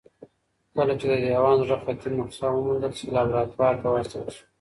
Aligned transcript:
کله 0.75 0.93
چي 0.99 1.05
د 1.09 1.13
دیوان 1.25 1.57
زړه 1.65 1.77
خطي 1.83 2.09
نسخه 2.17 2.47
وموندل 2.51 2.93
سوه 2.99 3.11
لابراتوار 3.15 3.73
ته 3.81 3.87
واستول 3.89 4.29
سوه. 4.35 4.43